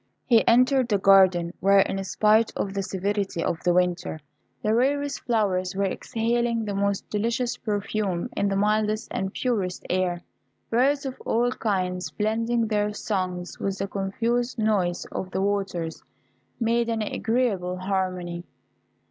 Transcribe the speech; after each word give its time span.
He 0.25 0.43
entered 0.47 0.87
the 0.89 0.97
garden, 0.97 1.53
where, 1.59 1.81
in 1.81 2.03
spite 2.05 2.51
of 2.57 2.73
the 2.73 2.81
severity 2.81 3.43
of 3.43 3.59
the 3.63 3.71
winter, 3.71 4.19
the 4.63 4.73
rarest 4.73 5.19
flowers 5.21 5.75
were 5.75 5.85
exhaling 5.85 6.65
the 6.65 6.73
most 6.73 7.07
delicious 7.11 7.55
perfume 7.55 8.27
in 8.35 8.49
the 8.49 8.55
mildest 8.55 9.09
and 9.11 9.31
purest 9.31 9.85
air. 9.91 10.23
Birds 10.71 11.05
of 11.05 11.21
all 11.23 11.51
kinds 11.51 12.09
blending 12.09 12.65
their 12.65 12.91
songs 12.95 13.59
with 13.59 13.77
the 13.77 13.87
confused 13.87 14.57
noise 14.57 15.05
of 15.11 15.29
the 15.29 15.41
waters, 15.43 16.01
made 16.59 16.89
an 16.89 17.03
agreeable 17.03 17.77
harmony. 17.77 18.43